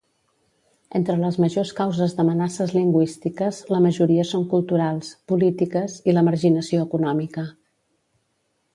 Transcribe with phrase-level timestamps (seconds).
[0.99, 7.51] Entre les majors causes d'amenaces lingüístiques la majoria són culturals, polítiques i la marginació econòmica.